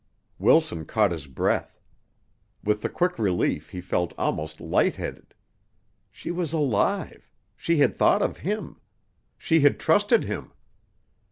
Wilson 0.39 0.85
caught 0.85 1.11
his 1.11 1.27
breath. 1.27 1.79
With 2.63 2.81
the 2.81 2.89
quick 2.89 3.19
relief 3.19 3.69
he 3.69 3.79
felt 3.81 4.15
almost 4.17 4.59
light 4.59 4.95
headed. 4.95 5.35
She 6.09 6.31
was 6.31 6.53
alive 6.53 7.31
she 7.55 7.77
had 7.77 7.95
thought 7.95 8.23
of 8.23 8.37
him 8.37 8.81
she 9.37 9.59
had 9.59 9.79
trusted 9.79 10.23
him! 10.23 10.53